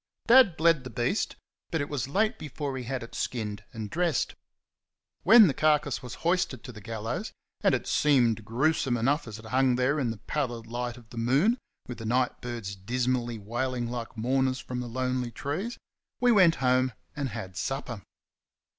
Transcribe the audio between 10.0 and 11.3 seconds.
the pallid light of the